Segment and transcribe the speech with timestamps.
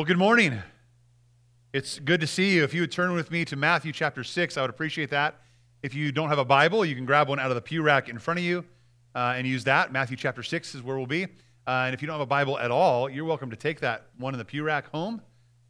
[0.00, 0.58] Well, good morning.
[1.74, 2.64] It's good to see you.
[2.64, 5.42] If you would turn with me to Matthew chapter 6, I would appreciate that.
[5.82, 8.08] If you don't have a Bible, you can grab one out of the pew rack
[8.08, 8.64] in front of you
[9.14, 9.92] uh, and use that.
[9.92, 11.24] Matthew chapter 6 is where we'll be.
[11.24, 14.06] Uh, and if you don't have a Bible at all, you're welcome to take that
[14.16, 15.20] one in the pew rack home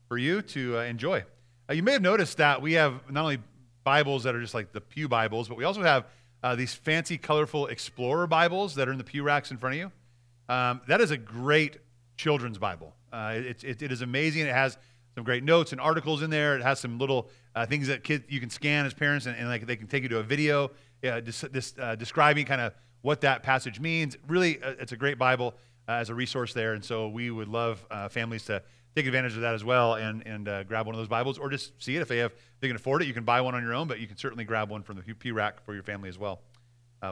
[0.06, 1.24] for you to uh, enjoy.
[1.68, 3.38] Uh, you may have noticed that we have not only
[3.82, 6.06] Bibles that are just like the Pew Bibles, but we also have
[6.44, 9.80] uh, these fancy, colorful Explorer Bibles that are in the pew racks in front of
[9.80, 10.54] you.
[10.54, 11.78] Um, that is a great
[12.16, 12.94] children's Bible.
[13.12, 14.46] Uh, it, it, it is amazing.
[14.46, 14.78] It has
[15.14, 16.56] some great notes and articles in there.
[16.56, 19.48] It has some little uh, things that kids you can scan as parents, and, and
[19.48, 20.70] like they can take you to a video
[21.04, 22.72] uh, dis, dis, uh, describing kind of
[23.02, 24.16] what that passage means.
[24.28, 25.54] Really, uh, it's a great Bible
[25.88, 28.62] uh, as a resource there, and so we would love families to
[28.94, 31.80] take advantage of that as well and and grab one of those Bibles, or just
[31.82, 33.08] see it if they have they can afford it.
[33.08, 35.14] You can buy one on your own, but you can certainly grab one from the
[35.14, 36.42] P rack for your family as well.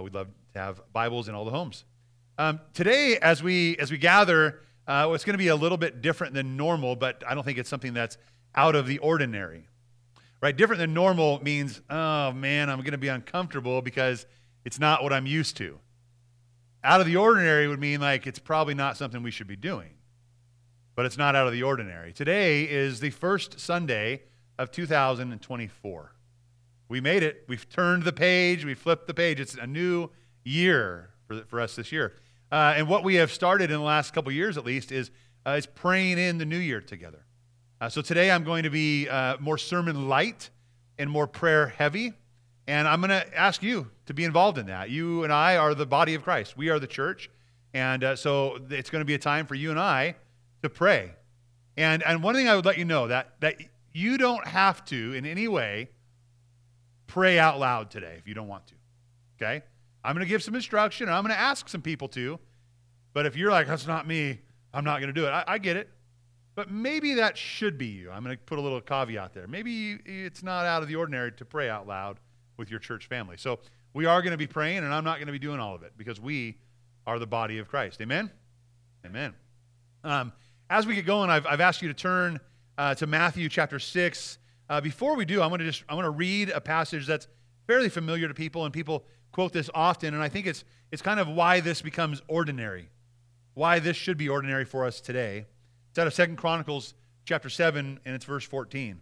[0.03, 1.85] we'd love to have Bibles in all the homes.
[2.37, 4.61] Um, today, as we as we gather.
[4.89, 7.59] Uh, it's going to be a little bit different than normal, but I don't think
[7.59, 8.17] it's something that's
[8.55, 9.69] out of the ordinary.
[10.41, 10.57] Right?
[10.57, 14.25] Different than normal means, oh man, I'm going to be uncomfortable because
[14.65, 15.79] it's not what I'm used to.
[16.83, 19.91] Out of the ordinary would mean like it's probably not something we should be doing,
[20.95, 22.13] but it's not out of the ordinary.
[22.13, 24.23] Today is the first Sunday
[24.59, 26.13] of 2024.
[26.89, 27.45] We made it.
[27.47, 28.65] We've turned the page.
[28.65, 29.39] We flipped the page.
[29.39, 30.09] It's a new
[30.45, 32.15] year for, for us this year.
[32.51, 35.11] Uh, and what we have started in the last couple years, at least, is,
[35.47, 37.25] uh, is praying in the new year together.
[37.81, 40.51] Uh, so today I'm going to be uh, more sermon light
[40.99, 42.13] and more prayer heavy.
[42.67, 44.91] And I'm going to ask you to be involved in that.
[44.91, 47.31] You and I are the body of Christ, we are the church.
[47.75, 50.17] And uh, so it's going to be a time for you and I
[50.63, 51.13] to pray.
[51.77, 53.57] And, and one thing I would let you know that, that
[53.93, 55.91] you don't have to, in any way,
[57.07, 58.75] pray out loud today if you don't want to.
[59.37, 59.63] Okay?
[60.05, 61.09] I'm going to give some instruction.
[61.09, 62.39] And I'm going to ask some people to.
[63.13, 64.41] But if you're like, that's not me,
[64.73, 65.31] I'm not going to do it.
[65.31, 65.91] I, I, get it.
[66.55, 68.11] But maybe that should be you.
[68.11, 69.47] I'm going to put a little caveat there.
[69.47, 72.19] Maybe it's not out of the ordinary to pray out loud
[72.57, 73.37] with your church family.
[73.37, 73.61] So
[73.95, 75.83] we are going to be praying, and I'm not going to be doing all of
[75.83, 76.59] it because we
[77.07, 78.01] are the body of Christ.
[78.01, 78.31] Amen?
[79.07, 79.35] Amen.
[80.05, 80.33] Um,
[80.69, 82.41] as we get going, I've, I've asked you to turn
[82.77, 84.39] uh, to Matthew chapter 6.
[84.69, 87.27] Uh, before we do, I'm going to just I'm going to read a passage that's
[87.69, 91.21] fairly familiar to people, and people quote this often, and I think it's, it's kind
[91.21, 92.89] of why this becomes ordinary,
[93.55, 95.45] why this should be ordinary for us today.
[95.91, 96.95] It's out of Second Chronicles
[97.27, 99.01] chapter 7, and it's verse 14.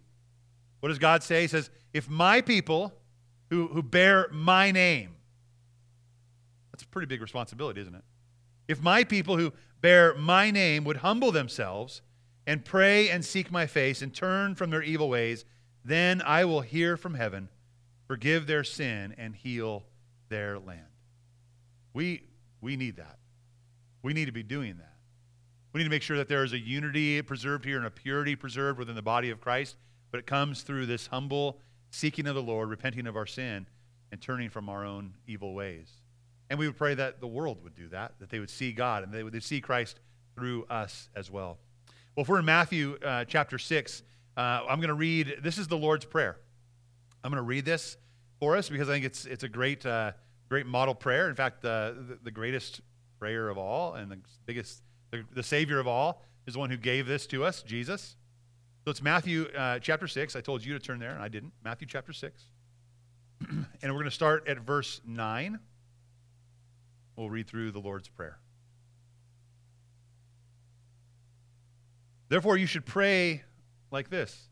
[0.81, 1.41] What does God say?
[1.41, 2.93] He says, If my people
[3.49, 5.15] who, who bear my name,
[6.71, 8.03] that's a pretty big responsibility, isn't it?
[8.67, 12.01] If my people who bear my name would humble themselves
[12.45, 15.45] and pray and seek my face and turn from their evil ways,
[15.85, 17.47] then I will hear from heaven,
[18.07, 19.83] forgive their sin, and heal
[20.29, 20.81] their land.
[21.93, 22.23] We,
[22.61, 23.17] we need that.
[24.01, 24.93] We need to be doing that.
[25.73, 28.35] We need to make sure that there is a unity preserved here and a purity
[28.35, 29.75] preserved within the body of Christ,
[30.11, 31.59] but it comes through this humble
[31.91, 33.67] seeking of the Lord, repenting of our sin,
[34.11, 35.91] and turning from our own evil ways.
[36.49, 39.03] And we would pray that the world would do that, that they would see God
[39.03, 39.99] and they would see Christ
[40.35, 41.57] through us as well.
[42.15, 44.03] Well, if we're in Matthew uh, chapter 6,
[44.37, 46.37] uh, I'm going to read, this is the Lord's Prayer.
[47.27, 47.97] I'm going to read this
[48.39, 50.13] for us because I think it's, it's a great, uh,
[50.47, 51.27] great model prayer.
[51.27, 52.79] In fact, the, the greatest
[53.19, 56.77] prayer of all and the biggest, the, the Savior of all is the one who
[56.77, 58.15] gave this to us, Jesus.
[58.85, 60.37] So it's Matthew uh, chapter 6.
[60.37, 61.51] I told you to turn there, and I didn't.
[61.65, 62.43] Matthew chapter 6.
[63.49, 65.59] and we're going to start at verse 9.
[67.17, 68.39] We'll read through the Lord's Prayer.
[72.29, 73.43] Therefore, you should pray
[73.91, 74.47] like this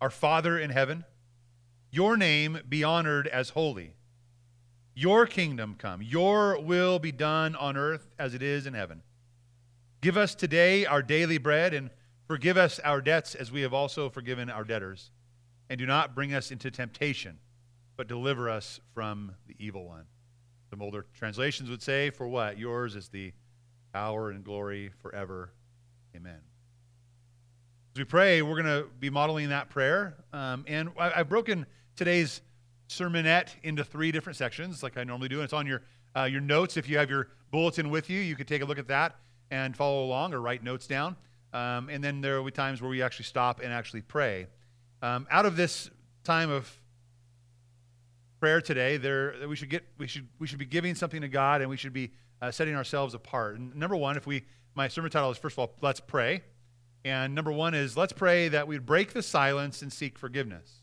[0.00, 1.04] Our Father in heaven,
[1.90, 3.94] your name be honored as holy.
[4.94, 6.00] Your kingdom come.
[6.02, 9.02] Your will be done on earth as it is in heaven.
[10.00, 11.90] Give us today our daily bread and
[12.26, 15.10] forgive us our debts as we have also forgiven our debtors.
[15.68, 17.38] And do not bring us into temptation,
[17.96, 20.04] but deliver us from the evil one.
[20.70, 22.58] Some older translations would say, For what?
[22.58, 23.32] Yours is the
[23.92, 25.52] power and glory forever.
[26.14, 26.40] Amen.
[27.94, 30.16] As we pray, we're going to be modeling that prayer.
[30.32, 31.66] Um, and I, have broken
[31.96, 32.40] today's
[32.88, 35.36] sermonette into three different sections, like I normally do.
[35.36, 35.82] And it's on your,
[36.16, 36.76] uh, your notes.
[36.76, 39.16] If you have your bulletin with you, you could take a look at that
[39.50, 41.16] and follow along or write notes down.
[41.52, 44.46] Um, and then there will be times where we actually stop and actually pray.
[45.02, 45.90] Um, out of this
[46.24, 46.70] time of
[48.40, 51.60] prayer today, there we should get we should we should be giving something to God,
[51.60, 53.56] and we should be uh, setting ourselves apart.
[53.56, 54.44] And number one, if we
[54.74, 56.42] my sermon title is first of all, let's pray.
[57.04, 60.82] And number one is let's pray that we'd break the silence and seek forgiveness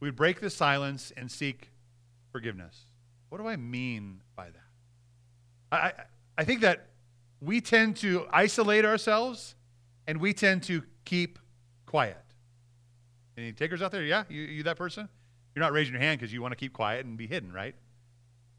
[0.00, 1.70] we would break the silence and seek
[2.32, 2.86] forgiveness.
[3.28, 4.56] What do I mean by that?
[5.72, 5.92] I,
[6.36, 6.88] I think that
[7.40, 9.54] we tend to isolate ourselves
[10.06, 11.38] and we tend to keep
[11.86, 12.16] quiet.
[13.36, 14.02] Any takers out there?
[14.02, 14.24] Yeah?
[14.28, 15.08] You, you that person?
[15.54, 17.74] You're not raising your hand because you want to keep quiet and be hidden, right?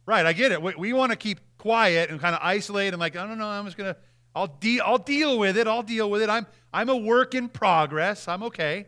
[0.05, 0.61] Right, I get it.
[0.61, 3.47] We, we want to keep quiet and kind of isolate and like, I don't know,
[3.47, 3.99] I'm just going to,
[4.35, 5.67] I'll, de- I'll deal with it.
[5.67, 6.29] I'll deal with it.
[6.29, 8.27] I'm, I'm a work in progress.
[8.27, 8.87] I'm okay.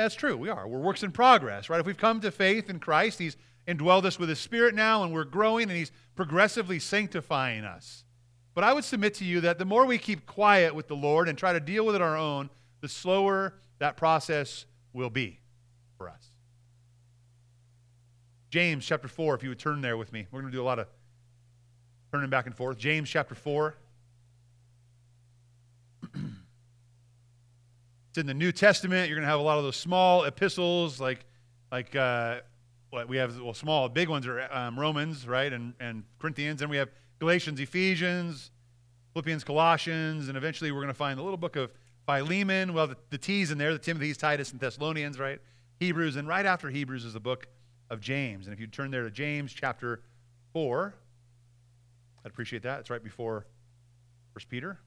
[0.00, 0.36] That's true.
[0.36, 0.66] We are.
[0.66, 1.80] We're works in progress, right?
[1.80, 3.36] If we've come to faith in Christ, He's
[3.66, 8.04] indwelled us with His Spirit now, and we're growing, and He's progressively sanctifying us.
[8.54, 11.28] But I would submit to you that the more we keep quiet with the Lord
[11.28, 12.50] and try to deal with it our own,
[12.80, 15.40] the slower that process will be
[15.96, 16.28] for us.
[18.50, 20.26] James chapter 4, if you would turn there with me.
[20.30, 20.86] We're going to do a lot of
[22.12, 22.76] turning back and forth.
[22.76, 23.74] James chapter 4.
[28.12, 29.08] It's in the New Testament.
[29.08, 31.24] You're going to have a lot of those small epistles, like,
[31.70, 32.40] like uh,
[32.90, 36.60] what we have, well, small, big ones are um, Romans, right, and, and Corinthians.
[36.60, 38.50] And we have Galatians, Ephesians,
[39.14, 41.72] Philippians, Colossians, and eventually we're going to find the little book of
[42.04, 42.74] Philemon.
[42.74, 45.40] Well, the, the T's in there, the Timothy's, Titus, and Thessalonians, right?
[45.80, 47.46] Hebrews, and right after Hebrews is the book
[47.88, 48.46] of James.
[48.46, 50.02] And if you turn there to James chapter
[50.52, 50.94] 4,
[52.26, 52.80] I'd appreciate that.
[52.80, 53.46] It's right before
[54.34, 54.80] First Peter.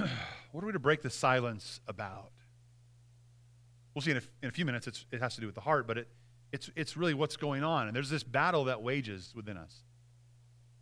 [0.52, 2.30] what are we to break the silence about?
[3.94, 4.86] We'll see in a, in a few minutes.
[4.86, 6.08] it has to do with the heart, but it,
[6.52, 7.86] it's, it's really what's going on.
[7.86, 9.82] And there's this battle that wages within us.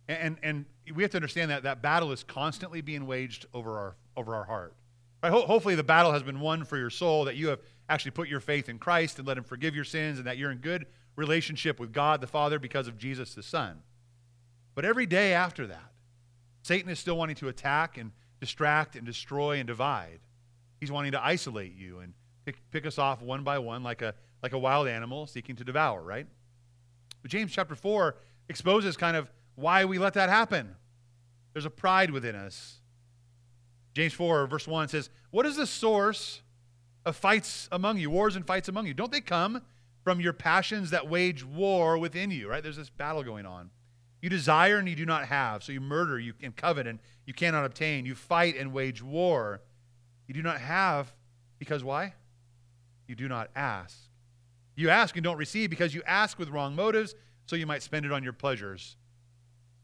[0.07, 3.77] And, and, and we have to understand that that battle is constantly being waged over
[3.77, 4.75] our, over our heart.
[5.21, 5.31] Right?
[5.31, 8.27] Ho- hopefully, the battle has been won for your soul, that you have actually put
[8.27, 10.87] your faith in Christ and let Him forgive your sins, and that you're in good
[11.15, 13.81] relationship with God the Father because of Jesus the Son.
[14.73, 15.91] But every day after that,
[16.63, 20.19] Satan is still wanting to attack and distract and destroy and divide.
[20.79, 22.13] He's wanting to isolate you and
[22.45, 25.63] pick, pick us off one by one like a, like a wild animal seeking to
[25.63, 26.27] devour, right?
[27.21, 28.15] But James chapter 4
[28.47, 30.75] exposes kind of why we let that happen.
[31.53, 32.79] There's a pride within us.
[33.93, 36.41] James 4, verse 1 says, What is the source
[37.05, 38.93] of fights among you, wars and fights among you?
[38.93, 39.61] Don't they come
[40.03, 42.63] from your passions that wage war within you, right?
[42.63, 43.71] There's this battle going on.
[44.21, 47.33] You desire and you do not have, so you murder you and covet and you
[47.33, 48.05] cannot obtain.
[48.05, 49.61] You fight and wage war.
[50.27, 51.13] You do not have
[51.57, 52.13] because why?
[53.07, 53.97] You do not ask.
[54.75, 58.05] You ask and don't receive because you ask with wrong motives, so you might spend
[58.05, 58.97] it on your pleasures.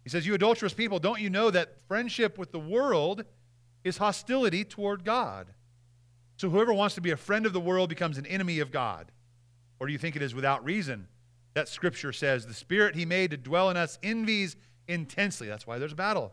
[0.04, 3.26] He says, You adulterous people, don't you know that friendship with the world
[3.84, 5.48] is hostility toward God?
[6.38, 9.12] So whoever wants to be a friend of the world becomes an enemy of God.
[9.80, 11.08] Or do you think it is without reason
[11.56, 14.56] that Scripture says the Spirit He made to dwell in us envies
[14.88, 15.48] intensely?
[15.48, 16.32] That's why there's a battle.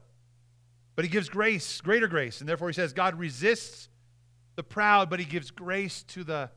[0.95, 2.41] But He gives grace, greater grace.
[2.41, 3.89] And therefore He says God resists
[4.57, 6.51] the proud, but He gives grace to the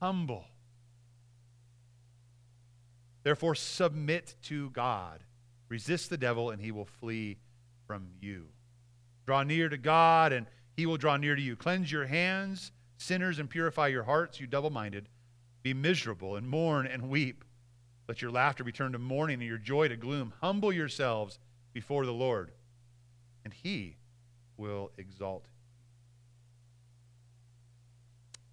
[0.00, 0.44] humble.
[3.24, 5.24] Therefore, submit to God.
[5.68, 7.38] Resist the devil, and he will flee
[7.86, 8.48] from you.
[9.26, 10.46] Draw near to God, and
[10.76, 11.56] he will draw near to you.
[11.56, 15.08] Cleanse your hands, sinners, and purify your hearts, you double minded.
[15.62, 17.44] Be miserable and mourn and weep.
[18.08, 20.32] Let your laughter be turned to mourning and your joy to gloom.
[20.40, 21.38] Humble yourselves
[21.72, 22.52] before the Lord,
[23.44, 23.96] and he
[24.56, 25.46] will exalt.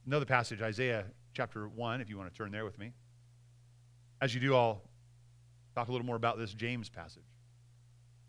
[0.05, 2.93] Another passage, Isaiah chapter 1, if you want to turn there with me.
[4.21, 4.81] As you do, I'll
[5.75, 7.23] talk a little more about this James passage.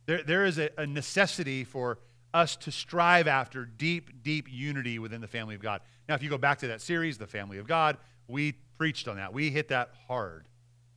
[0.06, 1.98] There, there is a, a necessity for
[2.34, 5.81] us to strive after deep, deep unity within the family of God.
[6.08, 9.17] Now, if you go back to that series, The Family of God, we preached on
[9.17, 9.32] that.
[9.32, 10.46] We hit that hard.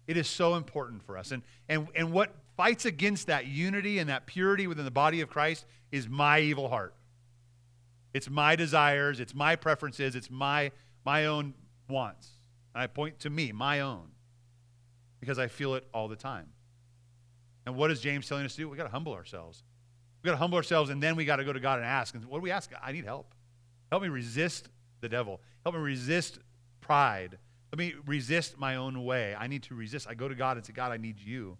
[0.07, 1.31] It is so important for us.
[1.31, 5.29] And, and, and what fights against that unity and that purity within the body of
[5.29, 6.93] Christ is my evil heart.
[8.13, 10.71] It's my desires, it's my preferences, it's my,
[11.03, 11.53] my own
[11.89, 12.29] wants.
[12.74, 14.07] And I point to me, my own
[15.25, 16.47] because I feel it all the time.
[17.65, 18.69] And what is James telling us to do?
[18.69, 19.63] We got to humble ourselves.
[20.21, 22.13] We got to humble ourselves, and then we got to go to God and ask.
[22.13, 22.71] And what do we ask?
[22.83, 23.33] I need help.
[23.91, 24.69] Help me resist
[25.01, 25.41] the devil.
[25.63, 26.38] Help me resist
[26.79, 27.39] pride.
[27.75, 29.36] Let me resist my own way.
[29.38, 30.08] I need to resist.
[30.10, 31.58] I go to God and say, God, I need you.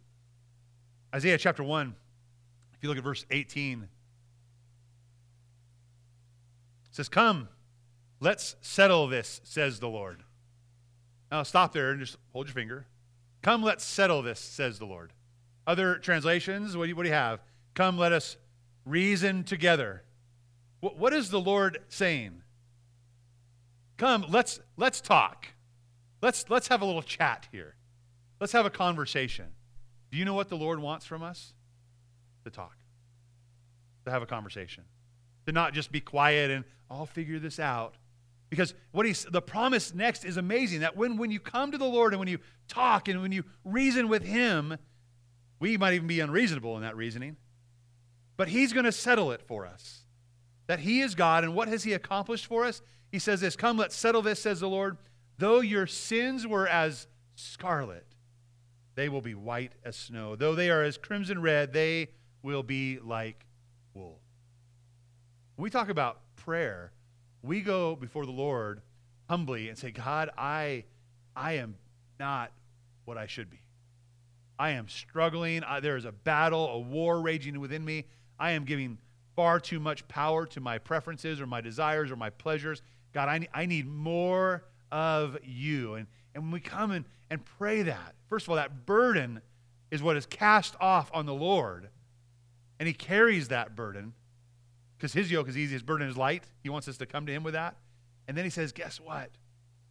[1.14, 1.94] Isaiah chapter 1,
[2.74, 3.90] if you look at verse 18, it
[6.90, 7.50] says, Come,
[8.22, 10.24] let's settle this, says the Lord.
[11.34, 12.86] Now stop there and just hold your finger.
[13.42, 15.12] Come, let's settle this, says the Lord.
[15.68, 17.42] Other translations, what do you, what do you have?
[17.74, 18.38] Come, let us
[18.86, 20.04] reason together.
[20.80, 22.42] What, what is the Lord saying?
[23.98, 25.48] Come, let's, let's talk.
[26.26, 27.76] Let's, let's have a little chat here.
[28.40, 29.46] Let's have a conversation.
[30.10, 31.54] Do you know what the Lord wants from us?
[32.46, 32.76] To talk,
[34.06, 34.86] to have a conversation,
[35.46, 37.94] to not just be quiet and I'll figure this out.
[38.50, 41.86] Because what he's the promise next is amazing that when, when you come to the
[41.86, 44.78] Lord and when you talk and when you reason with him,
[45.60, 47.38] we might even be unreasonable in that reasoning.
[48.36, 50.02] but He's going to settle it for us.
[50.66, 52.82] That He is God, and what has He accomplished for us?
[53.12, 54.98] He says this Come, let's settle this, says the Lord.
[55.38, 58.06] Though your sins were as scarlet,
[58.96, 60.36] they will be white as snow.
[60.36, 62.10] Though they are as crimson red, they
[62.42, 63.46] will be like
[63.94, 64.20] wool.
[65.56, 66.92] When we talk about prayer,
[67.42, 68.82] we go before the Lord
[69.30, 70.86] humbly and say, God, I,
[71.36, 71.76] I am
[72.20, 72.52] not
[73.04, 73.62] what I should be.
[74.58, 75.64] I am struggling.
[75.64, 78.06] I, there is a battle, a war raging within me.
[78.40, 78.98] I am giving
[79.36, 82.82] far too much power to my preferences or my desires or my pleasures.
[83.14, 85.96] God, I, I need more of you.
[85.96, 89.42] And, and when we come and, and pray that, first of all, that burden
[89.92, 91.90] is what is cast off on the Lord.
[92.80, 94.14] And He carries that burden
[94.98, 96.44] because His yoke is easy, His burden is light.
[96.64, 97.78] He wants us to come to Him with that.
[98.28, 99.30] And then He says, Guess what?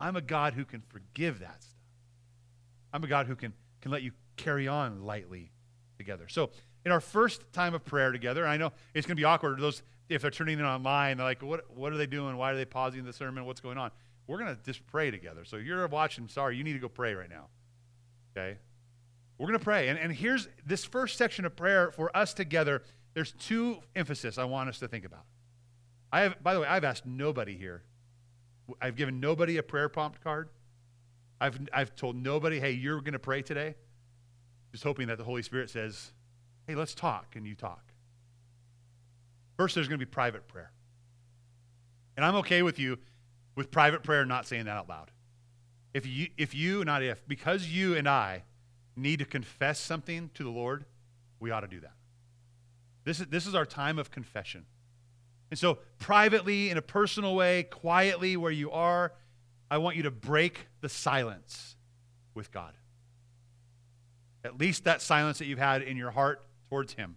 [0.00, 1.74] I'm a God who can forgive that stuff.
[2.92, 5.50] I'm a God who can, can let you carry on lightly
[5.98, 6.28] together.
[6.28, 6.50] So,
[6.84, 9.58] in our first time of prayer together, I know it's going to be awkward.
[9.58, 11.74] Those if they're turning in online, they're like, "What?
[11.74, 12.36] What are they doing?
[12.36, 13.46] Why are they pausing the sermon?
[13.46, 13.90] What's going on?"
[14.26, 15.44] We're going to just pray together.
[15.44, 16.28] So, you're watching.
[16.28, 17.48] Sorry, you need to go pray right now.
[18.36, 18.58] Okay,
[19.38, 22.82] we're going to pray, and and here's this first section of prayer for us together.
[23.14, 25.24] There's two emphasis I want us to think about.
[26.12, 27.82] I have, by the way, I've asked nobody here.
[28.80, 30.48] I've given nobody a prayer prompt card.
[31.40, 33.74] I've, I've told nobody, hey, you're going to pray today.
[34.72, 36.12] Just hoping that the Holy Spirit says,
[36.66, 37.92] hey, let's talk, and you talk.
[39.56, 40.72] First, there's going to be private prayer.
[42.16, 42.98] And I'm okay with you
[43.54, 45.10] with private prayer not saying that out loud.
[45.92, 48.42] If you, if you, not if, because you and I
[48.96, 50.84] need to confess something to the Lord,
[51.40, 51.92] we ought to do that.
[53.04, 54.66] This is, this is our time of confession.
[55.50, 59.12] And so, privately, in a personal way, quietly, where you are,
[59.70, 61.76] I want you to break the silence
[62.34, 62.72] with God.
[64.42, 67.16] At least that silence that you've had in your heart towards Him.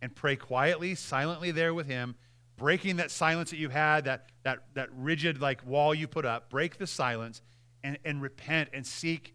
[0.00, 2.16] And pray quietly, silently there with Him,
[2.62, 6.48] breaking that silence that you've had, that, that, that rigid like wall you put up.
[6.48, 7.42] Break the silence
[7.82, 9.34] and, and repent and seek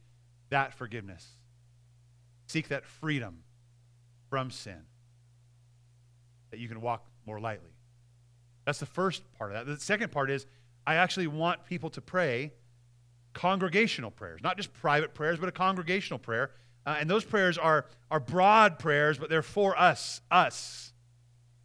[0.50, 1.28] that forgiveness.
[2.48, 3.40] Seek that freedom
[4.30, 4.80] from sin
[6.52, 7.72] that you can walk more lightly.
[8.64, 9.74] That's the first part of that.
[9.74, 10.46] The second part is
[10.86, 12.54] I actually want people to pray
[13.34, 16.52] congregational prayers, not just private prayers, but a congregational prayer.
[16.86, 20.94] Uh, and those prayers are, are broad prayers, but they're for us, us,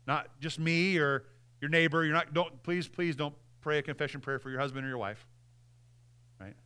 [0.09, 1.23] not just me or
[1.63, 2.05] your neighbor.
[2.05, 4.99] You're not, don't, please, please don't pray a confession prayer for your husband or your
[4.99, 5.27] wife.
[6.39, 6.57] Right?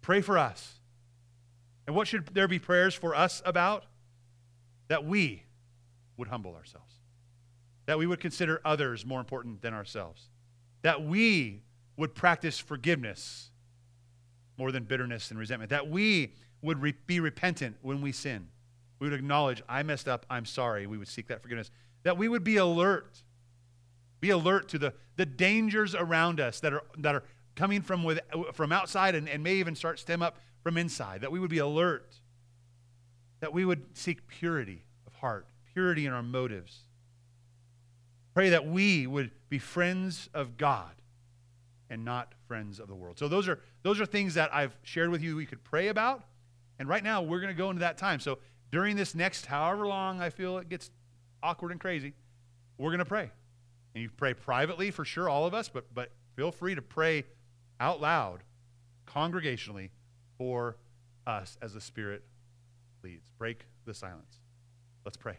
[0.00, 0.80] Pray for us.
[1.86, 3.84] And what should there be prayers for us about?
[4.88, 5.44] That we
[6.16, 6.94] would humble ourselves,
[7.84, 10.30] that we would consider others more important than ourselves,
[10.82, 11.62] that we
[11.96, 13.50] would practice forgiveness
[14.56, 16.32] more than bitterness and resentment, that we
[16.62, 18.48] would re- be repentant when we sin.
[18.98, 20.86] We would acknowledge, I messed up, I'm sorry.
[20.86, 21.70] We would seek that forgiveness.
[22.04, 23.22] That we would be alert,
[24.26, 27.22] be alert to the, the dangers around us that are, that are
[27.54, 28.20] coming from, with,
[28.52, 31.20] from outside and, and may even start stem up from inside.
[31.20, 32.16] That we would be alert.
[33.40, 36.80] That we would seek purity of heart, purity in our motives.
[38.34, 40.90] Pray that we would be friends of God
[41.88, 43.18] and not friends of the world.
[43.18, 46.24] So those are those are things that I've shared with you we could pray about.
[46.78, 48.20] And right now we're going to go into that time.
[48.20, 48.38] So
[48.72, 50.90] during this next however long I feel it gets
[51.42, 52.14] awkward and crazy,
[52.76, 53.30] we're going to pray.
[53.96, 57.24] And you pray privately for sure all of us, but but feel free to pray
[57.80, 58.42] out loud
[59.06, 59.88] congregationally
[60.36, 60.76] for
[61.26, 62.22] us as the Spirit
[63.02, 63.30] leads.
[63.38, 64.40] Break the silence.
[65.06, 65.38] Let's pray.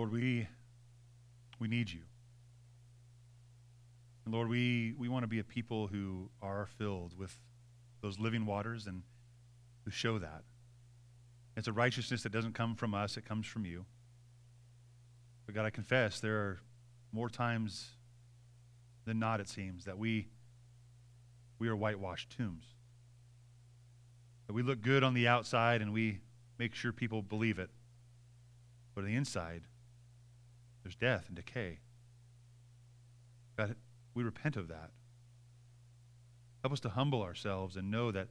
[0.00, 0.48] Lord, we,
[1.58, 2.00] we need you.
[4.24, 7.38] And Lord, we, we want to be a people who are filled with
[8.00, 9.02] those living waters and
[9.84, 10.44] who show that.
[11.54, 13.84] It's a righteousness that doesn't come from us, it comes from you.
[15.44, 16.60] But God, I confess there are
[17.12, 17.90] more times
[19.04, 20.28] than not, it seems, that we,
[21.58, 22.64] we are whitewashed tombs.
[24.46, 26.20] That we look good on the outside and we
[26.58, 27.68] make sure people believe it.
[28.94, 29.64] But on the inside,
[30.90, 31.78] there's death and decay.
[33.56, 33.76] God,
[34.14, 34.90] we repent of that.
[36.62, 38.28] Help us to humble ourselves and know that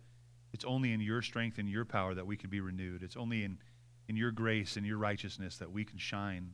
[0.52, 3.02] it's only in your strength and your power that we can be renewed.
[3.02, 3.60] It's only in,
[4.08, 6.52] in your grace and your righteousness that we can shine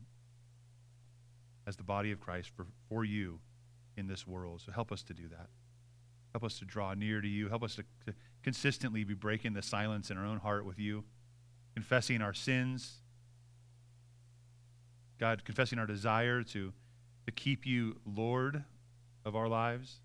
[1.65, 3.39] as the body of Christ for, for you
[3.97, 4.61] in this world.
[4.63, 5.47] So help us to do that.
[6.33, 7.49] Help us to draw near to you.
[7.49, 11.03] Help us to, to consistently be breaking the silence in our own heart with you,
[11.73, 12.99] confessing our sins.
[15.19, 16.73] God, confessing our desire to,
[17.25, 18.63] to keep you Lord
[19.23, 19.99] of our lives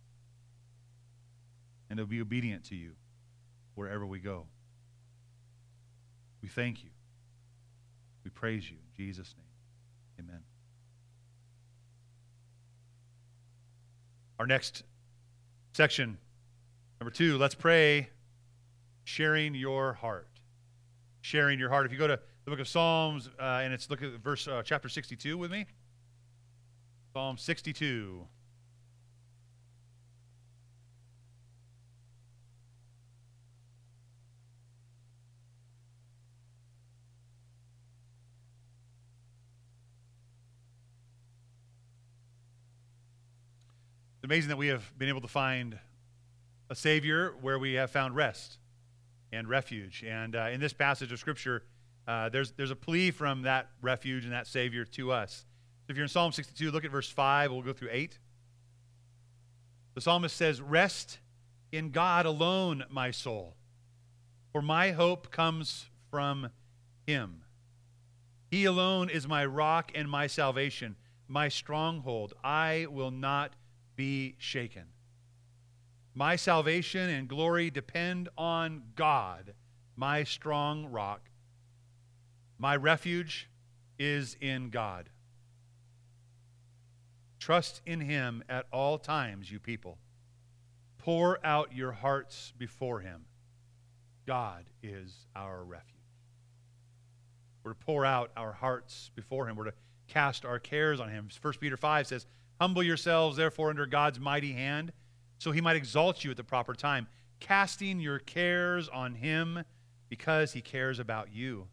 [1.89, 2.93] and to be obedient to you
[3.75, 4.47] wherever we go.
[6.43, 6.91] We thank you.
[8.25, 10.27] We praise you in Jesus' name.
[10.27, 10.43] Amen.
[14.39, 14.85] Our next
[15.73, 16.19] section,
[17.01, 18.09] number two, let's pray
[19.05, 20.29] sharing your heart.
[21.21, 21.85] Sharing your heart.
[21.85, 24.61] If you go to the book of Psalms, uh, and it's look at verse uh,
[24.65, 25.67] chapter 62 with me.
[27.13, 28.27] Psalm 62.
[44.17, 45.79] It's amazing that we have been able to find
[46.69, 48.59] a Savior where we have found rest
[49.31, 50.03] and refuge.
[50.05, 51.63] And uh, in this passage of Scripture,
[52.11, 55.45] uh, there's, there's a plea from that refuge and that Savior to us.
[55.89, 57.53] If you're in Psalm 62, look at verse 5.
[57.53, 58.19] We'll go through 8.
[59.95, 61.21] The psalmist says, Rest
[61.71, 63.55] in God alone, my soul,
[64.51, 66.51] for my hope comes from
[67.07, 67.43] Him.
[68.51, 70.97] He alone is my rock and my salvation,
[71.29, 72.35] my stronghold.
[72.43, 73.53] I will not
[73.95, 74.87] be shaken.
[76.13, 79.55] My salvation and glory depend on God,
[79.95, 81.30] my strong rock.
[82.61, 83.49] My refuge
[83.99, 85.09] is in God.
[87.39, 89.97] Trust in Him at all times, you people.
[90.99, 93.25] Pour out your hearts before Him.
[94.27, 95.97] God is our refuge.
[97.65, 99.57] We're to pour out our hearts before Him.
[99.57, 99.75] We're to
[100.07, 101.31] cast our cares on Him.
[101.41, 102.27] 1 Peter 5 says,
[102.61, 104.93] Humble yourselves, therefore, under God's mighty hand,
[105.39, 109.65] so he might exalt you at the proper time, casting your cares on him
[110.11, 111.69] because he cares about you.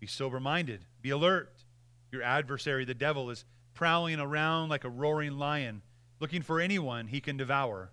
[0.00, 1.64] Be sober minded, be alert.
[2.12, 5.82] Your adversary, the devil, is prowling around like a roaring lion,
[6.20, 7.90] looking for anyone he can devour.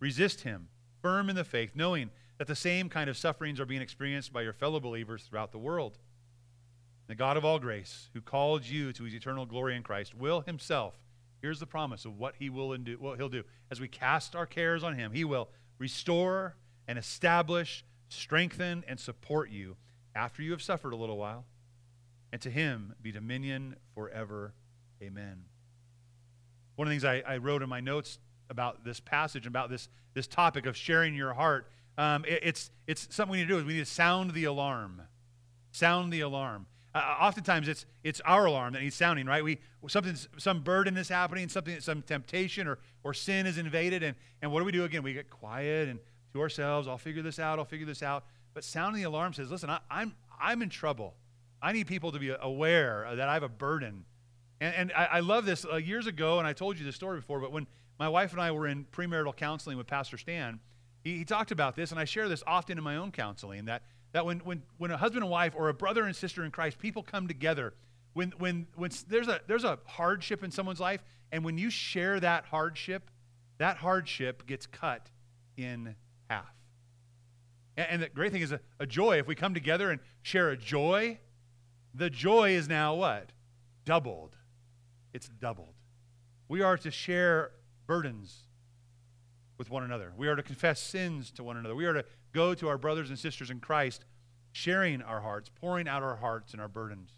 [0.00, 0.68] Resist him,
[1.02, 4.42] firm in the faith, knowing that the same kind of sufferings are being experienced by
[4.42, 5.98] your fellow believers throughout the world.
[7.08, 10.42] The God of all grace, who called you to his eternal glory in Christ, will
[10.42, 10.94] himself
[11.40, 13.44] Here's the promise of what he will do, what he'll do.
[13.70, 15.48] As we cast our cares on him, he will
[15.78, 16.56] restore
[16.88, 19.76] and establish, strengthen, and support you
[20.14, 21.44] after you have suffered a little while.
[22.32, 24.52] And to him be dominion forever.
[25.02, 25.44] Amen.
[26.76, 28.18] One of the things I, I wrote in my notes
[28.50, 33.08] about this passage, about this, this topic of sharing your heart, um, it, it's, it's
[33.14, 35.02] something we need to do is we need to sound the alarm.
[35.72, 36.66] Sound the alarm.
[36.94, 39.44] Uh, uh, oftentimes it's it's our alarm that needs sounding, right?
[39.44, 44.16] We something some burden is happening, something some temptation or or sin is invaded, and
[44.42, 45.02] and what do we do again?
[45.02, 45.98] We get quiet and
[46.40, 48.24] ourselves, I'll figure this out, I'll figure this out.
[48.54, 51.14] But sounding the alarm says, listen, I, I'm I'm in trouble.
[51.60, 54.04] I need people to be aware that I have a burden.
[54.60, 55.64] And, and I, I, love this.
[55.64, 57.66] Uh, years ago, and I told you this story before, but when
[57.98, 60.60] my wife and I were in premarital counseling with Pastor Stan,
[61.02, 63.82] he, he talked about this, and I share this often in my own counseling that
[64.12, 66.78] that when, when, when a husband and wife or a brother and sister in Christ,
[66.78, 67.74] people come together,
[68.14, 72.18] when, when, when there's, a, there's a hardship in someone's life, and when you share
[72.20, 73.10] that hardship,
[73.58, 75.10] that hardship gets cut
[75.56, 75.94] in
[76.28, 76.54] half.
[77.76, 79.18] And, the great thing is a, a joy.
[79.18, 81.20] If we come together and share a joy,
[81.94, 83.30] the joy is now what?
[83.84, 84.36] Doubled.
[85.12, 85.74] It's doubled.
[86.48, 87.52] We are to share
[87.86, 88.46] burdens
[89.58, 90.12] with one another.
[90.16, 91.74] We are to confess sins to one another.
[91.74, 94.04] We are to go to our brothers and sisters in Christ,
[94.52, 97.10] sharing our hearts, pouring out our hearts and our burdens.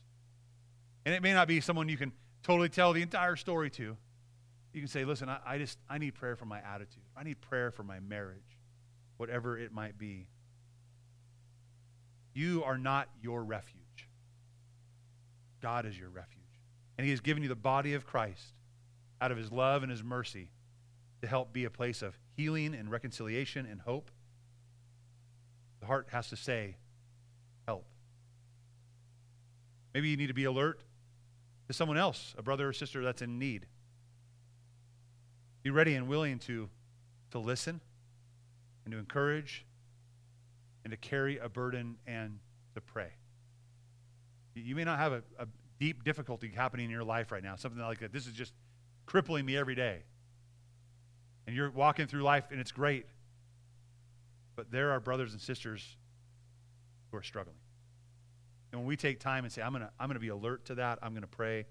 [1.05, 3.97] And it may not be someone you can totally tell the entire story to.
[4.73, 7.03] You can say, listen, I, I just, I need prayer for my attitude.
[7.17, 8.50] I need prayer for my marriage,
[9.21, 10.27] whatever it might be.
[12.33, 14.09] You are not your refuge.
[15.61, 16.41] God is your refuge.
[16.97, 18.55] And he has given you the body of Christ
[19.21, 20.53] out of his love and his mercy
[21.21, 24.11] to help be a place of healing and reconciliation and hope.
[25.81, 26.79] The heart has to say,
[27.67, 27.85] help.
[29.93, 30.81] Maybe you need to be alert
[31.69, 33.67] to someone else, a brother or sister that's in need.
[35.63, 36.71] Be ready and willing to,
[37.33, 37.83] to listen
[38.91, 39.65] and to encourage
[40.85, 42.41] and to carry a burden and
[42.75, 43.13] to pray.
[44.55, 45.47] You may not have a, a
[45.79, 48.13] deep difficulty happening in your life right now, something like that.
[48.13, 48.53] This is just
[49.07, 50.03] crippling me every day.
[51.47, 53.07] And you're walking through life and it's great.
[54.57, 55.97] But there are brothers and sisters
[57.11, 57.57] who are struggling.
[58.73, 60.65] And when we take time and say, I'm going to I'm going to be alert
[60.67, 61.67] to that, I'm going to pray,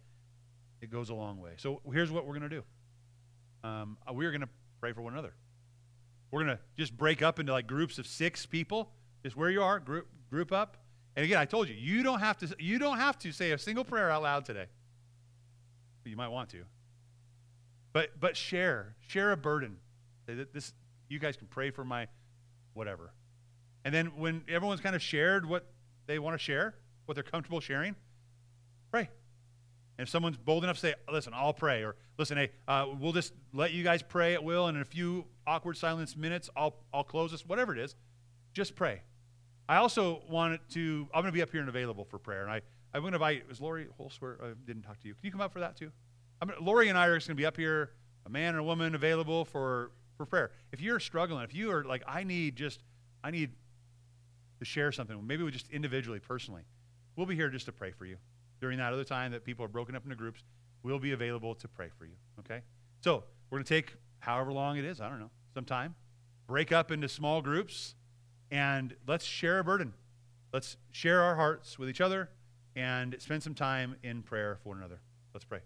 [0.82, 1.51] it goes a long way.
[1.58, 2.63] So here's what we're going to do
[3.67, 5.34] um, we're going to pray for one another.
[6.32, 8.92] We're going to just break up into like groups of six people,
[9.24, 10.78] just where you are, group, group up.
[11.15, 13.58] And again, I told you, you don't have to, you don't have to say a
[13.58, 14.68] single prayer out loud today.
[16.06, 16.63] You might want to.
[17.94, 19.78] But, but share, share a burden.
[20.28, 20.74] This,
[21.08, 22.08] you guys can pray for my
[22.74, 23.12] whatever.
[23.84, 25.65] And then when everyone's kind of shared what
[26.06, 27.96] they want to share, what they're comfortable sharing,
[28.92, 29.10] pray.
[29.99, 33.12] And if someone's bold enough to say, listen, I'll pray, or listen, hey, uh, we'll
[33.12, 36.73] just let you guys pray at will, and in a few awkward silence minutes, I'll,
[36.93, 37.97] I'll close this, whatever it is,
[38.53, 39.01] just pray.
[39.67, 42.43] I also wanted to, I'm going to be up here and available for prayer.
[42.43, 42.62] And I,
[42.93, 44.39] I'm going to invite, is Lori Holsworth?
[44.41, 45.15] I didn't talk to you.
[45.15, 45.91] Can you come up for that too?
[46.41, 47.91] I'm, Lori and I are going to be up here,
[48.25, 50.51] a man and a woman available for, for prayer.
[50.71, 52.79] If you're struggling, if you are like, I need just,
[53.21, 53.51] I need
[54.59, 56.62] to share something, maybe we just individually, personally,
[57.17, 58.15] we'll be here just to pray for you
[58.60, 60.43] during that other time that people are broken up into groups,
[60.84, 62.15] we'll be available to pray for you.
[62.39, 62.62] Okay?
[63.02, 65.95] So we're going to take however long it is, I don't know, some time,
[66.48, 67.95] break up into small groups,
[68.52, 69.93] and let's share a burden.
[70.52, 72.30] Let's share our hearts with each other
[72.76, 75.00] and spend some time in prayer for one another.
[75.34, 75.60] Let's pray.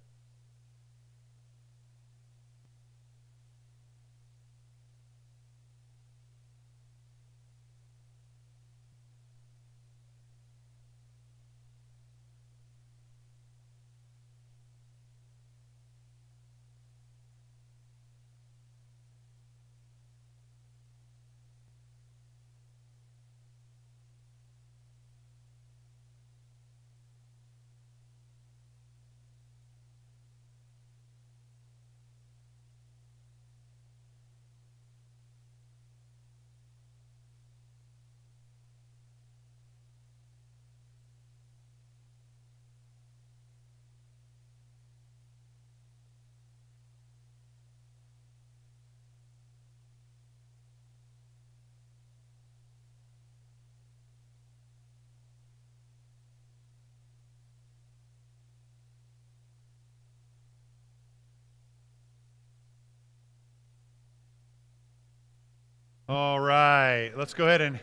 [66.13, 67.79] All right, let's go ahead and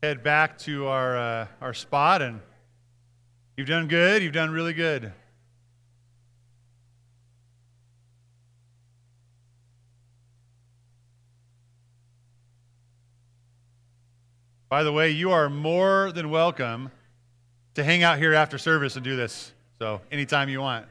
[0.00, 2.40] head back to our uh, our spot, and
[3.56, 4.22] you've done good.
[4.22, 5.12] You've done really good.
[14.68, 16.92] By the way, you are more than welcome
[17.74, 19.52] to hang out here after service and do this.
[19.80, 20.86] So anytime you want.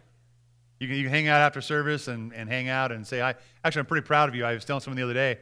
[0.82, 3.36] You can, you can hang out after service and, and hang out and say, I
[3.64, 4.44] actually I'm pretty proud of you.
[4.44, 5.38] I was telling someone the other day,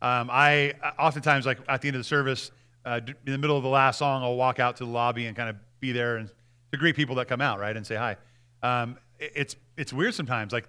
[0.00, 2.50] um, I oftentimes, like at the end of the service,
[2.84, 5.36] uh, in the middle of the last song, I'll walk out to the lobby and
[5.36, 6.30] kind of be there and
[6.72, 8.16] to greet people that come out, right, and say hi.
[8.62, 10.52] Um, it's it's weird sometimes.
[10.52, 10.68] Like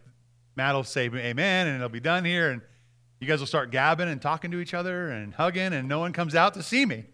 [0.56, 2.62] Matt will say amen, and it'll be done here, and
[3.20, 6.13] you guys will start gabbing and talking to each other and hugging, and no one
[6.13, 7.06] comes out to see me.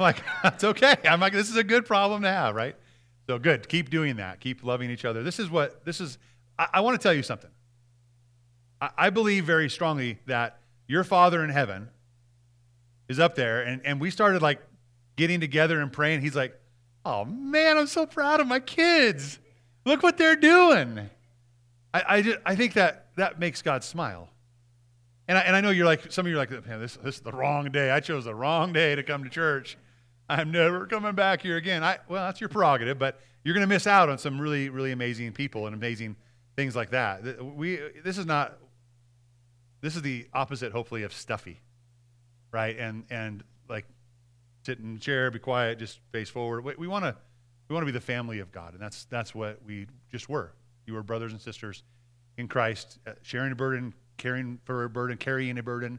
[0.00, 0.96] I'm like, that's okay.
[1.04, 2.74] I'm like, this is a good problem to have, right?
[3.28, 3.68] So good.
[3.68, 4.40] Keep doing that.
[4.40, 5.22] Keep loving each other.
[5.22, 6.18] This is what this is.
[6.58, 7.50] I, I want to tell you something.
[8.80, 10.58] I, I believe very strongly that
[10.92, 11.88] your Father in heaven
[13.08, 14.60] is up there, and, and we started like
[15.16, 16.20] getting together and praying.
[16.20, 16.54] He's like,
[17.06, 19.38] oh man, I'm so proud of my kids.
[19.86, 21.08] Look what they're doing.
[21.94, 24.28] I, I, just, I think that that makes God smile.
[25.28, 27.16] And I, and I know you're like, some of you are like, man, this, this
[27.16, 27.90] is the wrong day.
[27.90, 29.78] I chose the wrong day to come to church.
[30.28, 31.82] I'm never coming back here again.
[31.82, 34.92] I, well, that's your prerogative, but you're going to miss out on some really, really
[34.92, 36.16] amazing people and amazing
[36.54, 37.42] things like that.
[37.42, 38.58] We, this is not
[39.82, 41.60] this is the opposite, hopefully, of stuffy,
[42.50, 42.78] right?
[42.78, 43.84] And and like
[44.64, 46.64] sit in a chair, be quiet, just face forward.
[46.64, 47.16] We, we want to
[47.68, 50.52] we want to be the family of God, and that's that's what we just were.
[50.86, 51.82] You were brothers and sisters
[52.38, 55.98] in Christ, uh, sharing a burden, caring for a burden, carrying a burden,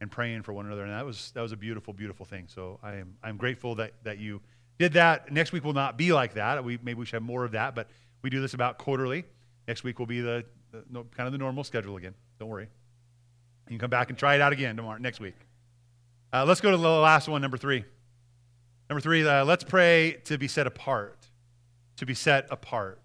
[0.00, 0.84] and praying for one another.
[0.84, 2.46] And that was that was a beautiful, beautiful thing.
[2.48, 4.42] So I am I'm grateful that that you
[4.78, 5.32] did that.
[5.32, 6.62] Next week will not be like that.
[6.62, 7.88] We maybe we should have more of that, but
[8.22, 9.24] we do this about quarterly.
[9.66, 12.14] Next week will be the, the no, kind of the normal schedule again.
[12.38, 12.68] Don't worry.
[13.72, 15.34] You can come back and try it out again tomorrow, next week.
[16.30, 17.86] Uh, let's go to the last one, number three.
[18.90, 21.16] Number three, uh, let's pray to be set apart.
[21.96, 23.00] To be set apart.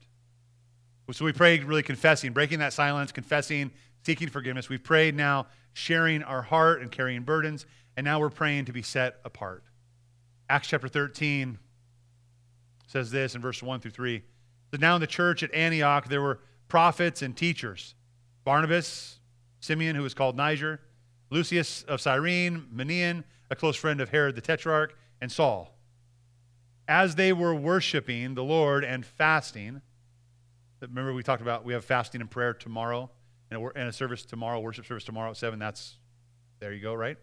[1.13, 3.71] So we prayed really confessing, breaking that silence, confessing,
[4.05, 4.67] seeking forgiveness.
[4.67, 8.81] We've prayed now, sharing our heart and carrying burdens, and now we're praying to be
[8.81, 9.63] set apart.
[10.49, 11.59] Acts chapter 13
[12.87, 14.21] says this in verse 1 through 3.
[14.71, 17.95] So now in the church at Antioch, there were prophets and teachers
[18.43, 19.17] Barnabas,
[19.59, 20.79] Simeon, who was called Niger,
[21.29, 25.73] Lucius of Cyrene, Manaen, a close friend of Herod the Tetrarch, and Saul.
[26.87, 29.81] as they were worshiping the Lord and fasting,
[30.79, 33.09] remember we talked about we have fasting and prayer tomorrow
[33.51, 35.59] and a, and a service tomorrow, worship service tomorrow at 7.
[35.59, 35.95] That's,
[36.59, 37.17] there you go, right?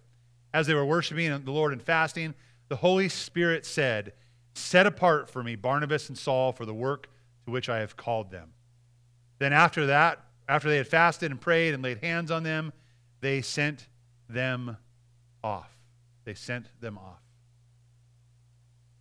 [0.53, 2.35] As they were worshiping the Lord and fasting,
[2.69, 4.13] the Holy Spirit said,
[4.55, 7.09] Set apart for me Barnabas and Saul for the work
[7.45, 8.53] to which I have called them.
[9.39, 12.73] Then after that, after they had fasted and prayed and laid hands on them,
[13.21, 13.89] they sent
[14.29, 14.77] them
[15.43, 15.71] off.
[16.25, 17.21] They sent them off.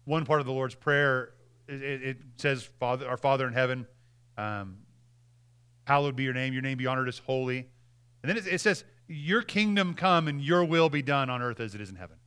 [0.05, 1.33] One part of the Lord's Prayer,
[1.67, 3.87] it, it says, Father, Our Father in heaven,
[4.37, 4.77] um,
[5.85, 7.69] hallowed be your name, your name be honored as holy.
[8.21, 11.59] And then it, it says, Your kingdom come and your will be done on earth
[11.59, 12.17] as it is in heaven.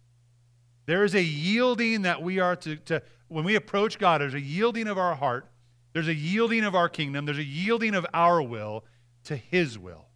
[0.86, 4.40] There is a yielding that we are to, to when we approach God, there's a
[4.40, 5.50] yielding of our heart,
[5.92, 8.84] there's a yielding of our kingdom, there's a yielding of our will
[9.26, 10.06] to His will.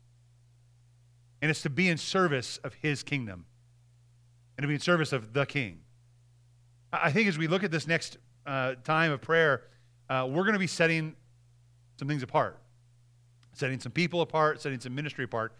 [1.41, 3.47] And it's to be in service of His kingdom
[4.57, 5.81] and to be in service of the King.
[6.93, 9.63] I think as we look at this next uh, time of prayer,
[10.09, 11.15] uh, we're going to be setting
[11.99, 12.59] some things apart,
[13.53, 15.53] setting some people apart, setting some ministry apart.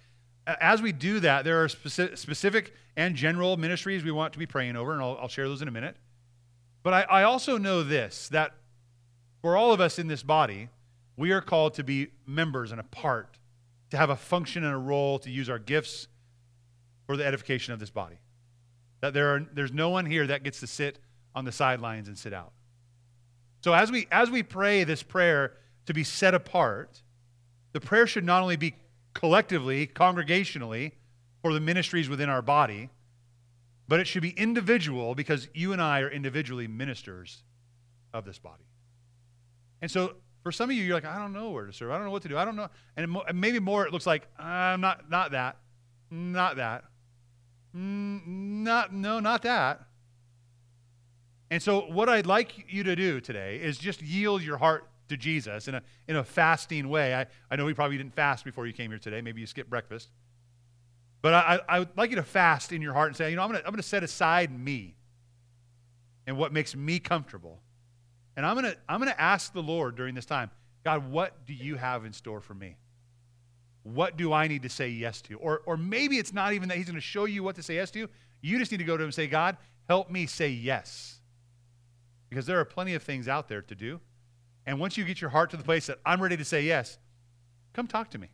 [0.47, 4.75] As we do that, there are specific, and general ministries we want to be praying
[4.75, 5.97] over, and I'll, I'll share those in a minute.
[6.83, 8.55] But I, I also know this that
[9.43, 10.69] for all of us in this body,
[11.17, 13.39] we are called to be members and a part,
[13.91, 16.09] to have a function and a role, to use our gifts
[17.07, 18.19] for the edification of this body.
[19.01, 20.99] That there are, there's no one here that gets to sit
[21.35, 22.53] on the sidelines and sit out.
[23.63, 25.55] So as we as we pray this prayer
[25.87, 27.03] to be set apart,
[27.73, 28.75] the prayer should not only be
[29.13, 30.93] collectively, congregationally,
[31.43, 32.91] for the ministries within our body,
[33.89, 37.43] but it should be individual because you and I are individually ministers
[38.13, 38.65] of this body.
[39.83, 41.91] And so for some of you, you're like, I don't know where to serve.
[41.91, 42.39] I don't know what to do.
[42.39, 42.69] I don't know.
[42.97, 45.57] And maybe more, it looks like, I'm not, not that,
[46.11, 46.85] not that,
[47.77, 49.83] mm, not, no, not that.
[51.51, 55.17] And so, what I'd like you to do today is just yield your heart to
[55.17, 57.15] Jesus in a, in a fasting way.
[57.15, 59.21] I, I know we probably didn't fast before you came here today.
[59.21, 60.11] Maybe you skipped breakfast.
[61.23, 63.43] But I, I would like you to fast in your heart and say, you know,
[63.43, 64.97] I'm going to I'm going to set aside me
[66.27, 67.61] and what makes me comfortable.
[68.41, 70.51] And I'm going to I'm going to ask the Lord during this time,
[70.83, 72.79] God, what do you have in store for me?
[73.83, 75.35] What do I need to say yes to?
[75.35, 77.75] Or, or maybe it's not even that He's going to show you what to say
[77.75, 78.09] yes to.
[78.41, 81.21] You just need to go to Him and say, God, help me say yes.
[82.31, 84.01] Because there are plenty of things out there to do.
[84.65, 86.97] And once you get your heart to the place that I'm ready to say yes,
[87.75, 88.31] come talk to me.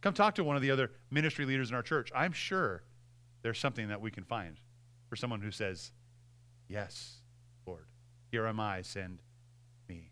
[0.00, 2.10] Come talk to one of the other ministry leaders in our church.
[2.14, 2.84] I'm sure
[3.42, 4.56] there's something that we can find
[5.10, 5.92] for someone who says,
[6.68, 7.19] Yes,
[8.30, 9.20] here am I, send
[9.88, 10.10] me.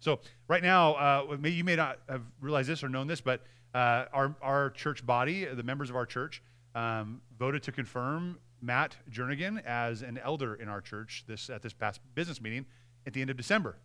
[0.00, 3.42] So, right now, uh, you may not have realized this or known this, but
[3.74, 6.42] uh, our, our church body, the members of our church,
[6.74, 11.72] um, voted to confirm Matt Jernigan as an elder in our church this, at this
[11.72, 12.66] past business meeting
[13.06, 13.76] at the end of December.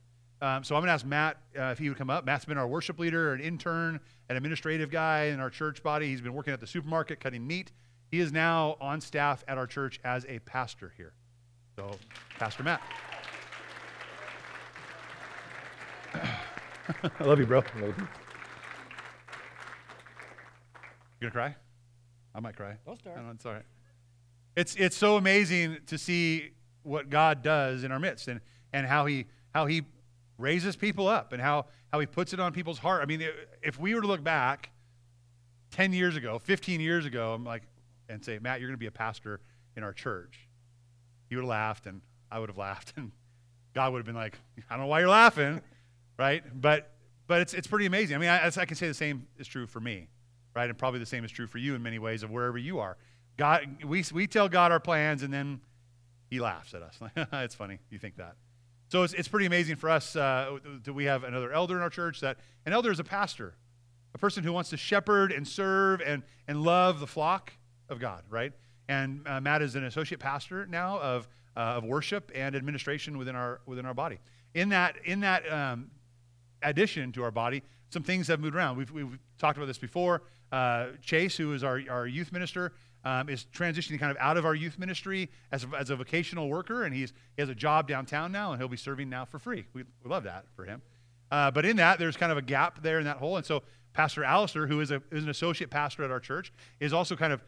[0.41, 2.25] Um, so I'm going to ask Matt uh, if he would come up.
[2.25, 6.07] Matt's been our worship leader, an intern, an administrative guy in our church body.
[6.07, 7.71] He's been working at the supermarket cutting meat.
[8.09, 11.13] He is now on staff at our church as a pastor here.
[11.75, 11.91] So,
[12.39, 12.81] Pastor Matt.
[16.13, 17.59] I love you, bro.
[17.59, 18.07] I love you.
[21.19, 21.55] You gonna cry?
[22.33, 22.77] I might cry.
[22.85, 23.17] Don't start.
[23.17, 23.65] I know, it's all right.
[24.55, 26.51] It's it's so amazing to see
[26.83, 28.41] what God does in our midst and
[28.73, 29.83] and how he how he
[30.41, 33.01] raises people up and how, how he puts it on people's heart.
[33.01, 33.23] I mean,
[33.61, 34.71] if we were to look back
[35.71, 37.63] 10 years ago, 15 years ago, I'm like,
[38.09, 39.39] and say, Matt, you're going to be a pastor
[39.77, 40.49] in our church.
[41.29, 43.11] He would have laughed, and I would have laughed, and
[43.73, 44.37] God would have been like,
[44.69, 45.61] I don't know why you're laughing,
[46.21, 46.43] right?
[46.53, 46.91] But
[47.25, 48.15] but it's it's pretty amazing.
[48.15, 50.07] I mean, I, I can say the same is true for me,
[50.55, 50.69] right?
[50.69, 52.97] And probably the same is true for you in many ways of wherever you are.
[53.37, 55.61] God, we we tell God our plans, and then
[56.29, 56.99] He laughs at us.
[57.33, 58.35] it's funny you think that.
[58.89, 61.89] So it's, it's pretty amazing for us uh, that we have another elder in our
[61.89, 62.19] church.
[62.19, 63.55] That an elder is a pastor,
[64.13, 67.53] a person who wants to shepherd and serve and, and love the flock
[67.89, 68.51] of God, right?
[68.89, 73.35] And uh, Matt is an associate pastor now of, uh, of worship and administration within
[73.35, 74.19] our within our body.
[74.53, 75.89] In that in that um,
[76.63, 78.77] addition to our body, some things have moved around.
[78.77, 80.23] We've, we've talked about this before.
[80.51, 84.45] Uh, Chase, who is our, our youth minister, um, is transitioning kind of out of
[84.45, 87.87] our youth ministry as a, as a vocational worker, and he's, he has a job
[87.87, 89.65] downtown now, and he'll be serving now for free.
[89.73, 90.81] We, we love that for him.
[91.31, 93.37] Uh, but in that, there's kind of a gap there in that hole.
[93.37, 96.93] And so Pastor Alistair, who is, a, is an associate pastor at our church, is
[96.93, 97.41] also kind of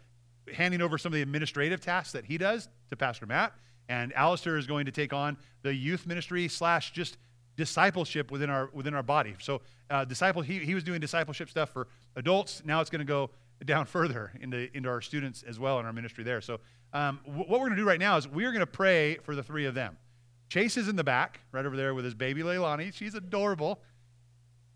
[0.53, 3.53] handing over some of the administrative tasks that he does to Pastor Matt.
[3.89, 7.17] And Alistair is going to take on the youth ministry slash just
[7.55, 9.35] discipleship within our within our body.
[9.39, 12.63] So uh, disciple, he, he was doing discipleship stuff for adults.
[12.65, 13.29] Now it's going to go
[13.63, 16.41] down further into, into our students as well in our ministry there.
[16.41, 16.59] So,
[16.93, 19.35] um, w- what we're going to do right now is we're going to pray for
[19.35, 19.97] the three of them.
[20.49, 22.93] Chase is in the back, right over there with his baby Leilani.
[22.93, 23.79] She's adorable.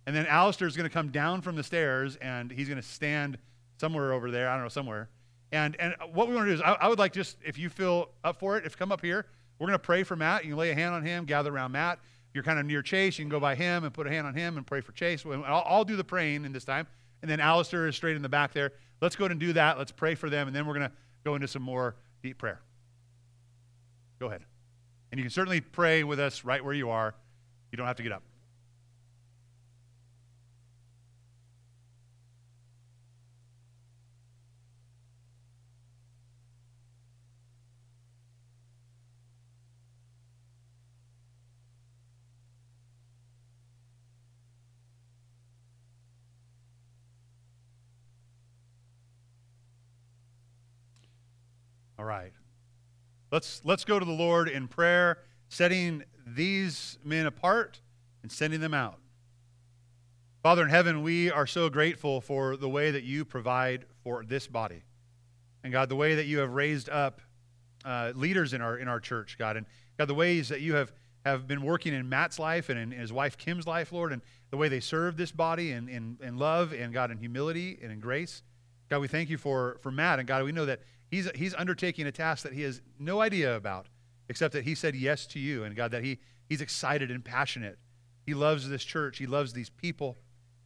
[0.06, 2.88] And then Alistair is going to come down from the stairs and he's going to
[2.88, 3.38] stand
[3.80, 4.50] somewhere over there.
[4.50, 5.10] I don't know, somewhere.
[5.52, 7.70] And, and what we want to do is, I, I would like just, if you
[7.70, 9.26] feel up for it, if come up here,
[9.60, 10.46] we're going to pray for Matt.
[10.46, 12.00] You can lay a hand on him, gather around Matt.
[12.38, 14.36] You're kind of near Chase, you can go by him and put a hand on
[14.36, 15.26] him and pray for Chase.
[15.26, 16.86] I'll, I'll do the praying in this time.
[17.24, 18.74] And then Alistair is straight in the back there.
[19.02, 19.80] Let's go ahead and do that.
[19.80, 20.46] Let's pray for them.
[20.46, 22.62] And then we're going to go into some more deep prayer.
[24.20, 24.44] Go ahead.
[25.12, 27.16] And you can certainly pray with us right where you are.
[27.72, 28.22] You don't have to get up.
[52.00, 52.32] All right.
[53.32, 57.82] Let's, let's go to the Lord in prayer, setting these men apart
[58.22, 59.00] and sending them out.
[60.44, 64.48] Father in heaven, we are so grateful for the way that you provide for this
[64.48, 64.84] body.
[65.64, 67.20] And God, the way that you have raised up
[67.84, 69.58] uh, leaders in our, in our church, God.
[69.58, 69.66] And
[69.98, 70.94] God, the ways that you have,
[71.26, 74.58] have been working in Matt's life and in, his wife Kim's life, Lord, and the
[74.58, 78.00] way they serve this body in, in, in love and God, in humility and in
[78.00, 78.44] grace.
[78.90, 80.20] God, we thank you for, for Matt.
[80.20, 83.56] And God, we know that he's, he's undertaking a task that he has no idea
[83.56, 83.88] about,
[84.30, 85.64] except that he said yes to you.
[85.64, 87.78] And God, that he, he's excited and passionate.
[88.26, 90.18] He loves this church, he loves these people.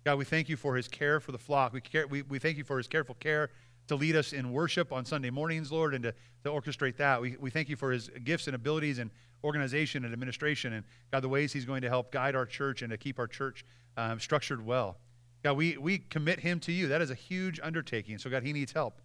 [0.03, 1.73] God, we thank you for his care for the flock.
[1.73, 3.51] We, care, we, we thank you for his careful care
[3.87, 7.21] to lead us in worship on Sunday mornings, Lord, and to, to orchestrate that.
[7.21, 9.11] We, we thank you for his gifts and abilities and
[9.43, 12.89] organization and administration, and God, the ways he's going to help guide our church and
[12.91, 13.65] to keep our church
[13.97, 14.97] um, structured well.
[15.43, 16.87] God, we, we commit him to you.
[16.87, 18.17] That is a huge undertaking.
[18.17, 19.01] So, God, he needs help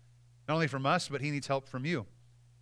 [0.48, 2.06] not only from us, but he needs help from you.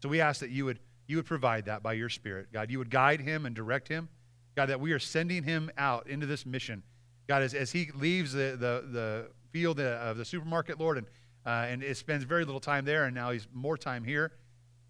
[0.03, 2.53] So we ask that you would, you would provide that by your Spirit.
[2.53, 4.09] God, you would guide him and direct him.
[4.55, 6.83] God, that we are sending him out into this mission.
[7.27, 11.07] God, as, as he leaves the, the, the field of the supermarket, Lord, and,
[11.47, 14.33] uh, and it spends very little time there, and now he's more time here.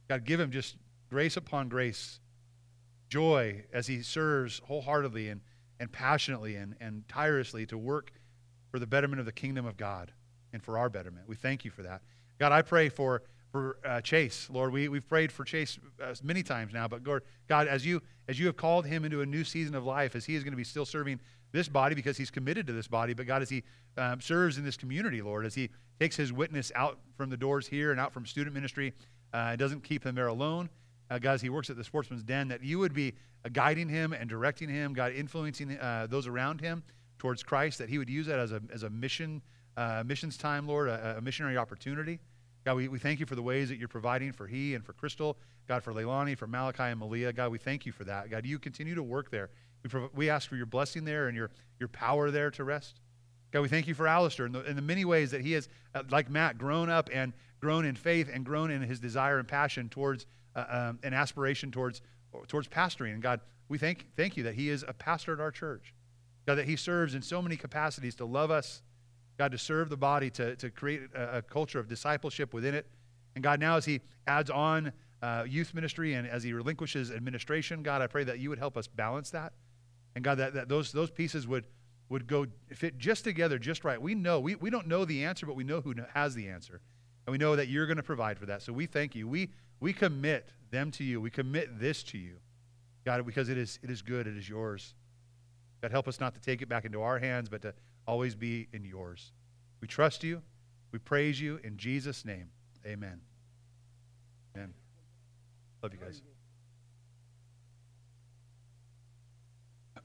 [0.08, 0.76] God, give him just
[1.10, 2.20] grace upon grace,
[3.08, 5.40] joy as he serves wholeheartedly and,
[5.80, 8.12] and passionately and, and tirelessly to work
[8.70, 10.12] for the betterment of the kingdom of God
[10.52, 11.28] and for our betterment.
[11.28, 12.02] We thank you for that.
[12.38, 13.22] God, I pray for
[13.54, 14.72] for uh, Chase, Lord.
[14.72, 18.36] We, we've prayed for Chase uh, many times now, but Lord, God, as you as
[18.36, 20.56] you have called him into a new season of life, as he is going to
[20.56, 21.20] be still serving
[21.52, 23.62] this body because he's committed to this body, but God, as he
[23.96, 25.70] um, serves in this community, Lord, as he
[26.00, 28.92] takes his witness out from the doors here and out from student ministry,
[29.32, 30.68] uh, doesn't keep him there alone.
[31.08, 33.88] Uh, God, as he works at the Sportsman's Den, that you would be uh, guiding
[33.88, 36.82] him and directing him, God, influencing uh, those around him
[37.18, 39.42] towards Christ, that he would use that as a, as a mission,
[39.76, 42.20] uh, missions time, Lord, a, a missionary opportunity.
[42.64, 44.94] God, we, we thank you for the ways that you're providing for he and for
[44.94, 45.36] Crystal,
[45.68, 47.32] God, for Leilani, for Malachi and Malia.
[47.32, 48.30] God, we thank you for that.
[48.30, 49.50] God, you continue to work there.
[49.82, 53.00] We, prov- we ask for your blessing there and your, your power there to rest.
[53.52, 55.68] God, we thank you for Alistair and the, in the many ways that he has,
[55.94, 59.46] uh, like Matt, grown up and grown in faith and grown in his desire and
[59.46, 62.00] passion towards uh, um, an aspiration towards,
[62.48, 63.12] towards pastoring.
[63.12, 65.94] And God, we thank, thank you that he is a pastor at our church.
[66.46, 68.82] God, that he serves in so many capacities to love us
[69.36, 72.86] God, to serve the body, to, to create a, a culture of discipleship within it.
[73.34, 74.92] And God, now as He adds on
[75.22, 78.76] uh, youth ministry and as He relinquishes administration, God, I pray that you would help
[78.76, 79.52] us balance that.
[80.14, 81.64] And God, that, that those, those pieces would,
[82.08, 84.00] would go fit just together just right.
[84.00, 86.80] We know, we, we don't know the answer, but we know who has the answer.
[87.26, 88.62] And we know that you're going to provide for that.
[88.62, 89.26] So we thank you.
[89.26, 91.20] We, we commit them to you.
[91.20, 92.36] We commit this to you,
[93.04, 94.26] God, because it is, it is good.
[94.26, 94.94] It is yours.
[95.80, 97.74] God, help us not to take it back into our hands, but to
[98.06, 99.32] always be in yours.
[99.80, 100.42] We trust you.
[100.92, 102.50] We praise you in Jesus' name.
[102.86, 103.20] Amen.
[104.56, 104.74] Amen.
[105.82, 106.22] Love you guys.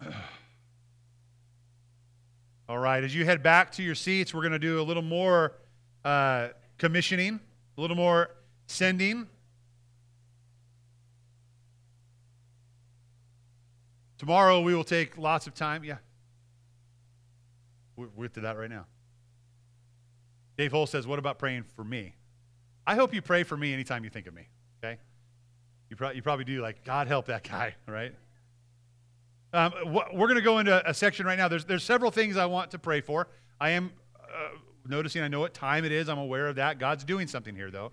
[2.69, 5.03] All right, as you head back to your seats, we're going to do a little
[5.03, 5.53] more
[6.05, 7.39] uh, commissioning,
[7.77, 8.29] a little more
[8.67, 9.27] sending.
[14.17, 15.83] Tomorrow we will take lots of time.
[15.83, 15.97] Yeah.
[18.15, 18.85] We're to that right now.
[20.57, 22.15] Dave Hole says, What about praying for me?
[22.85, 24.47] I hope you pray for me anytime you think of me,
[24.83, 24.99] okay?
[25.89, 28.13] You, pro- you probably do, like, God help that guy, right?
[29.53, 31.47] Um, wh- we're going to go into a section right now.
[31.47, 33.27] There's, there's several things I want to pray for.
[33.59, 36.09] I am uh, noticing, I know what time it is.
[36.09, 36.79] I'm aware of that.
[36.79, 37.91] God's doing something here, though.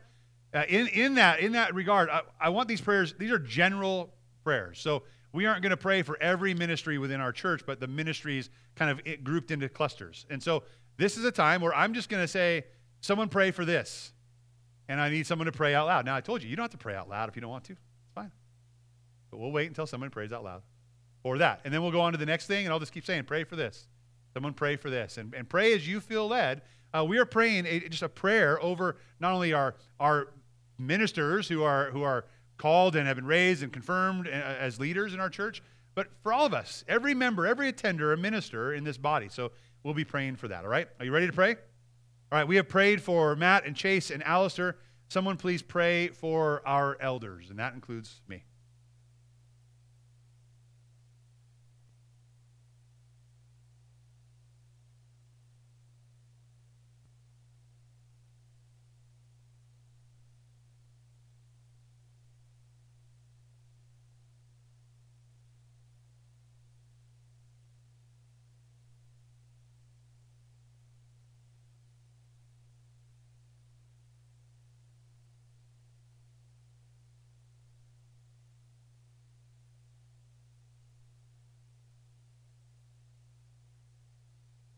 [0.55, 4.13] Uh, in, in, that, in that regard, I, I want these prayers, these are general
[4.45, 4.79] prayers.
[4.81, 5.03] So
[5.33, 8.91] we aren't going to pray for every ministry within our church, but the ministries kind
[8.91, 10.27] of grouped into clusters.
[10.31, 10.62] And so
[10.97, 12.64] this is a time where I'm just going to say,
[13.01, 14.12] someone pray for this.
[14.89, 16.07] And I need someone to pray out loud.
[16.07, 17.64] Now, I told you, you don't have to pray out loud if you don't want
[17.64, 17.72] to.
[17.72, 18.31] It's fine.
[19.31, 20.62] but we'll wait until someone prays out loud
[21.22, 21.61] for that.
[21.64, 23.45] And then we'll go on to the next thing, and I'll just keep saying, pray
[23.45, 23.89] for this.
[24.33, 25.18] Someone pray for this.
[25.18, 26.62] And, and pray as you feel led.
[26.97, 30.29] Uh, we are praying a, just a prayer over not only our, our
[30.79, 32.27] ministers who are, who are
[32.59, 35.63] called and have been raised and confirmed uh, as leaders in our church,
[35.95, 39.29] but for all of us, every member, every attender, a minister in this body.
[39.29, 39.53] So
[39.83, 40.89] we'll be praying for that, all right?
[40.99, 41.53] Are you ready to pray?
[41.53, 44.77] All right, we have prayed for Matt and Chase and Alistair.
[45.09, 48.43] Someone please pray for our elders, and that includes me.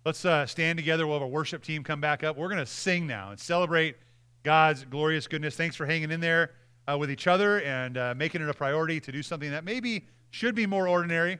[0.09, 1.07] Let's uh, stand together.
[1.07, 2.39] We'll have our worship team come back up.
[2.39, 3.97] We're going to sing now and celebrate
[4.43, 5.55] God's glorious goodness.
[5.55, 6.53] Thanks for hanging in there
[6.91, 10.07] uh, with each other and uh, making it a priority to do something that maybe
[10.31, 11.37] should be more ordinary,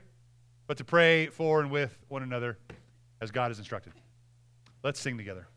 [0.67, 2.59] but to pray for and with one another
[3.23, 3.95] as God has instructed.
[4.83, 5.49] Let's sing together.